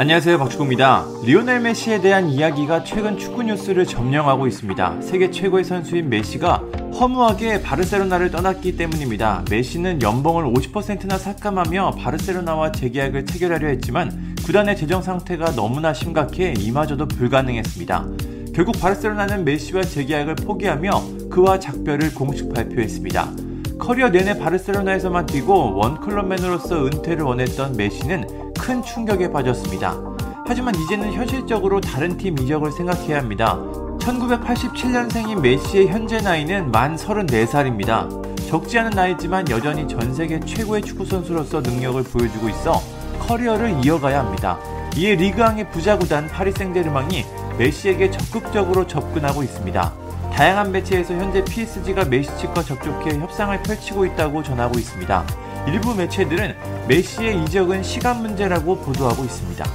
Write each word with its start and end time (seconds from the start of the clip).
안녕하세요 0.00 0.38
박주구입니다. 0.38 1.06
리오넬 1.24 1.58
메시에 1.58 2.00
대한 2.00 2.28
이야기가 2.28 2.84
최근 2.84 3.18
축구 3.18 3.42
뉴스를 3.42 3.84
점령하고 3.84 4.46
있습니다. 4.46 5.02
세계 5.02 5.28
최고의 5.28 5.64
선수인 5.64 6.08
메시가 6.08 6.62
허무하게 7.00 7.62
바르셀로나를 7.62 8.30
떠났기 8.30 8.76
때문입니다. 8.76 9.42
메시는 9.50 10.00
연봉을 10.00 10.44
50%나 10.44 11.18
삭감하며 11.18 11.96
바르셀로나와 11.98 12.70
재계약을 12.70 13.26
체결하려 13.26 13.66
했지만 13.66 14.36
구단의 14.46 14.76
재정 14.76 15.02
상태가 15.02 15.50
너무나 15.56 15.92
심각해 15.92 16.54
이마저도 16.56 17.08
불가능했습니다. 17.08 18.06
결국 18.54 18.78
바르셀로나는 18.80 19.44
메시와 19.44 19.82
재계약을 19.82 20.36
포기하며 20.36 21.28
그와 21.28 21.58
작별을 21.58 22.14
공식 22.14 22.54
발표했습니다. 22.54 23.32
커리어 23.80 24.10
내내 24.10 24.38
바르셀로나에서만 24.38 25.26
뛰고 25.26 25.74
one 25.74 25.94
club 25.94 26.20
man으로서 26.20 26.86
은퇴를 26.86 27.24
원했던 27.24 27.76
메시는 27.76 28.47
큰 28.68 28.82
충격에 28.82 29.32
빠졌습니다. 29.32 29.96
하지만 30.46 30.74
이제는 30.74 31.14
현실적으로 31.14 31.80
다른 31.80 32.18
팀 32.18 32.38
이적을 32.38 32.70
생각해야 32.70 33.16
합니다. 33.16 33.56
1987년생인 33.98 35.40
메시의 35.40 35.88
현재 35.88 36.20
나이는 36.20 36.70
만 36.70 36.94
34살입니다. 36.94 38.46
적지 38.46 38.78
않은 38.78 38.90
나이지만 38.90 39.48
여전히 39.48 39.88
전 39.88 40.14
세계 40.14 40.38
최고의 40.38 40.82
축구 40.82 41.06
선수로서 41.06 41.62
능력을 41.62 42.02
보여주고 42.02 42.50
있어 42.50 42.82
커리어를 43.20 43.82
이어가야 43.82 44.18
합니다. 44.18 44.58
이에 44.98 45.14
리그앙의 45.14 45.70
부자 45.70 45.96
구단 45.96 46.26
파리 46.28 46.52
생제르맹이 46.52 47.24
메시에게 47.56 48.10
적극적으로 48.10 48.86
접근하고 48.86 49.42
있습니다. 49.42 49.94
다양한 50.34 50.72
매체에서 50.72 51.14
현재 51.14 51.42
PSG가 51.42 52.04
메시 52.04 52.36
측과 52.36 52.62
접촉해 52.62 53.18
협상을 53.18 53.62
펼치고 53.62 54.04
있다고 54.04 54.42
전하고 54.42 54.78
있습니다. 54.78 55.47
일부 55.68 55.94
매체들은 55.94 56.56
메시의 56.88 57.42
이적은 57.42 57.82
시간 57.82 58.22
문제라고 58.22 58.78
보도하고 58.78 59.22
있습니다. 59.22 59.66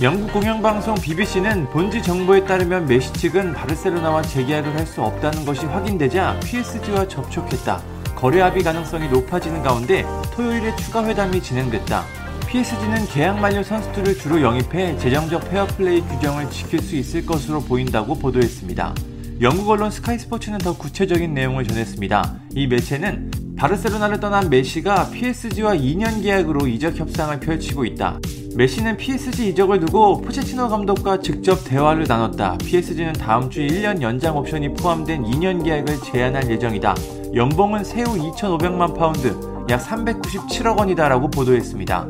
영국 0.00 0.32
공영방송 0.32 0.94
BBC는 0.94 1.68
본지 1.68 2.02
정보에 2.02 2.44
따르면 2.46 2.86
메시 2.86 3.12
측은 3.12 3.52
바르셀로나와 3.52 4.22
재계약을 4.22 4.74
할 4.74 4.86
수 4.86 5.02
없다는 5.02 5.44
것이 5.44 5.66
확인되자 5.66 6.40
PSG와 6.42 7.06
접촉했다. 7.08 7.82
거래 8.14 8.40
합의 8.40 8.62
가능성이 8.62 9.08
높아지는 9.10 9.62
가운데 9.62 10.06
토요일에 10.32 10.74
추가 10.76 11.04
회담이 11.04 11.42
진행됐다. 11.42 12.04
PSG는 12.48 13.06
계약 13.08 13.38
만료 13.38 13.62
선수들을 13.62 14.16
주로 14.16 14.40
영입해 14.40 14.96
재정적 14.96 15.50
페어플레이 15.50 16.00
규정을 16.00 16.48
지킬 16.50 16.80
수 16.80 16.96
있을 16.96 17.26
것으로 17.26 17.60
보인다고 17.60 18.14
보도했습니다. 18.18 18.94
영국 19.42 19.68
언론 19.68 19.90
스카이 19.90 20.18
스포츠는 20.18 20.56
더 20.58 20.74
구체적인 20.78 21.34
내용을 21.34 21.64
전했습니다. 21.64 22.36
이 22.54 22.66
매체는 22.68 23.30
바르셀로나를 23.56 24.20
떠난 24.20 24.50
메시가 24.50 25.10
PSG와 25.10 25.74
2년 25.76 26.22
계약으로 26.22 26.66
이적 26.66 26.96
협상을 26.96 27.40
펼치고 27.40 27.86
있다. 27.86 28.18
메시는 28.54 28.96
PSG 28.98 29.48
이적을 29.48 29.80
두고 29.80 30.20
포체티노 30.20 30.68
감독과 30.68 31.20
직접 31.20 31.64
대화를 31.64 32.04
나눴다. 32.06 32.58
PSG는 32.58 33.14
다음 33.14 33.48
주 33.48 33.60
1년 33.60 34.02
연장 34.02 34.36
옵션이 34.36 34.74
포함된 34.74 35.24
2년 35.24 35.64
계약을 35.64 36.02
제안할 36.02 36.50
예정이다. 36.50 36.94
연봉은 37.34 37.84
세후 37.84 38.16
2,500만 38.32 38.94
파운드, 38.94 39.28
약 39.70 39.80
397억 39.80 40.78
원이다라고 40.78 41.30
보도했습니다. 41.30 42.08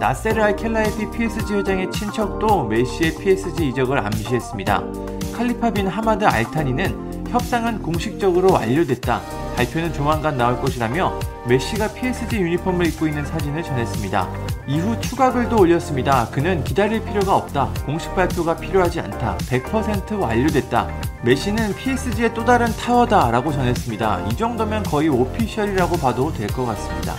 나세르 0.00 0.42
알켈라이피 0.42 1.10
PSG 1.10 1.54
회장의 1.54 1.90
친척도 1.92 2.66
메시의 2.66 3.14
PSG 3.16 3.68
이적을 3.68 3.98
암시했습니다. 3.98 4.82
칼리파 5.34 5.70
빈 5.70 5.86
하마드 5.86 6.24
알타니는 6.24 7.26
협상은 7.30 7.80
공식적으로 7.80 8.52
완료됐다. 8.52 9.39
발표는 9.60 9.92
조만간 9.92 10.38
나올 10.38 10.58
것이라며 10.60 11.18
메시가 11.46 11.88
PSG 11.88 12.40
유니폼을 12.40 12.86
입고 12.86 13.06
있는 13.06 13.24
사진을 13.26 13.62
전했습니다. 13.62 14.28
이후 14.66 14.98
추가 15.00 15.30
글도 15.32 15.58
올렸습니다. 15.60 16.28
그는 16.30 16.64
기다릴 16.64 17.04
필요가 17.04 17.36
없다. 17.36 17.68
공식 17.84 18.14
발표가 18.14 18.56
필요하지 18.56 19.00
않다. 19.00 19.36
100% 19.38 20.18
완료됐다. 20.18 20.88
메시는 21.22 21.74
PSG의 21.74 22.32
또 22.32 22.44
다른 22.44 22.74
타워다 22.74 23.30
라고 23.30 23.52
전했습니다. 23.52 24.28
이 24.30 24.36
정도면 24.36 24.82
거의 24.84 25.08
official이라고 25.10 25.96
봐도 25.98 26.32
될 26.32 26.48
것 26.50 26.64
같습니다. 26.64 27.14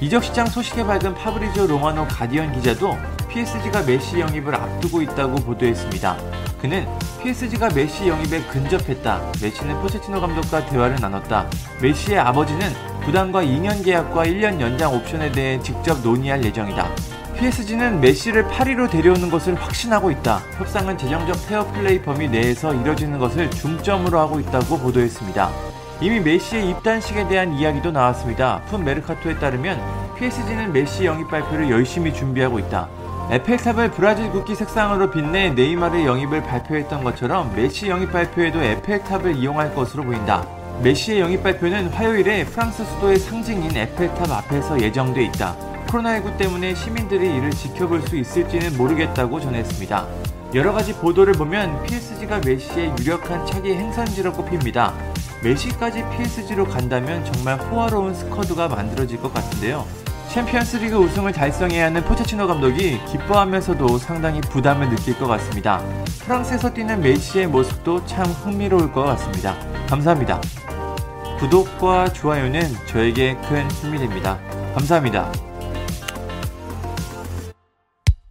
이적 0.00 0.24
시장 0.24 0.46
소식에 0.46 0.84
밝은 0.84 1.14
파브리지오 1.14 1.66
로마노 1.68 2.08
가디언 2.08 2.52
기자도 2.54 2.96
PSG가 3.28 3.82
메시 3.84 4.18
영입을 4.18 4.54
앞두고 4.54 5.00
있다고 5.02 5.36
보도했습니다. 5.36 6.16
그는 6.64 6.86
PSG가 7.22 7.68
메시 7.74 8.08
영입에 8.08 8.40
근접했다. 8.44 9.20
메시는 9.42 9.82
포체티노 9.82 10.18
감독과 10.18 10.64
대화를 10.64 10.96
나눴다. 10.98 11.46
메시의 11.82 12.18
아버지는 12.18 12.72
구단과 13.04 13.42
2년 13.42 13.84
계약과 13.84 14.24
1년 14.24 14.58
연장 14.58 14.94
옵션에 14.94 15.30
대해 15.32 15.60
직접 15.60 16.00
논의할 16.00 16.42
예정이다. 16.42 16.88
PSG는 17.36 18.00
메시를 18.00 18.48
파리로 18.48 18.88
데려오는 18.88 19.30
것을 19.30 19.56
확신하고 19.56 20.10
있다. 20.10 20.38
협상은 20.56 20.96
재정적 20.96 21.48
페어플레이 21.48 22.00
범위 22.00 22.28
내에서 22.28 22.72
이뤄지는 22.72 23.18
것을 23.18 23.50
중점으로 23.50 24.18
하고 24.18 24.40
있다고 24.40 24.78
보도했습니다. 24.78 25.50
이미 26.00 26.18
메시의 26.20 26.70
입단식에 26.70 27.28
대한 27.28 27.52
이야기도 27.52 27.90
나왔습니다. 27.90 28.62
Foot 28.70 28.84
Mercato에 28.84 29.38
따르면 29.38 29.78
PSG는 30.16 30.72
메시 30.72 31.04
영입 31.04 31.28
발표를 31.28 31.68
열심히 31.68 32.14
준비하고 32.14 32.58
있다. 32.58 32.88
에펠탑을 33.30 33.92
브라질 33.92 34.30
국기 34.30 34.54
색상으로 34.54 35.10
빛내 35.10 35.50
네이마르의 35.50 36.04
영입을 36.04 36.42
발표했던 36.42 37.02
것처럼 37.02 37.54
메시 37.56 37.88
영입 37.88 38.12
발표에도 38.12 38.62
에펠탑을 38.62 39.36
이용할 39.36 39.74
것으로 39.74 40.04
보인다. 40.04 40.46
메시의 40.82 41.20
영입 41.20 41.42
발표는 41.42 41.88
화요일에 41.88 42.44
프랑스 42.44 42.84
수도의 42.84 43.18
상징인 43.18 43.74
에펠탑 43.74 44.30
앞에서 44.30 44.78
예정돼 44.78 45.24
있다. 45.24 45.56
코로나19 45.86 46.36
때문에 46.36 46.74
시민들이 46.74 47.34
이를 47.34 47.50
지켜볼 47.50 48.02
수 48.02 48.16
있을지는 48.16 48.76
모르겠다고 48.76 49.40
전했습니다. 49.40 50.06
여러 50.54 50.72
가지 50.72 50.92
보도를 50.92 51.32
보면 51.34 51.82
PSG가 51.84 52.40
메시의 52.44 52.92
유력한 53.00 53.46
차기 53.46 53.74
행선지로 53.74 54.32
꼽힙니다. 54.34 54.92
메시까지 55.42 56.04
PSG로 56.10 56.66
간다면 56.66 57.24
정말 57.24 57.58
호화로운 57.58 58.14
스쿼드가 58.14 58.68
만들어질 58.68 59.20
것 59.20 59.32
같은데요. 59.32 59.86
챔피언스리그 60.32 60.96
우승을 60.96 61.32
달성해야 61.32 61.86
하는 61.86 62.02
포체티노 62.02 62.46
감독이 62.46 63.00
기뻐하면서도 63.06 63.98
상당히 63.98 64.40
부담을 64.40 64.88
느낄 64.88 65.16
것 65.18 65.26
같습니다. 65.26 65.80
프랑스에서 66.24 66.72
뛰는 66.72 67.00
메시의 67.00 67.46
모습도 67.46 68.04
참 68.06 68.24
흥미로울 68.26 68.92
것 68.92 69.04
같습니다. 69.04 69.56
감사합니다. 69.88 70.40
구독과 71.38 72.12
좋아요는 72.12 72.62
저에게 72.86 73.36
큰 73.48 73.70
힘이 73.70 73.98
됩니다. 73.98 74.38
감사합니다. 74.74 75.53